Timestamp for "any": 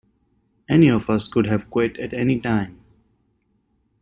0.67-0.87, 2.11-2.39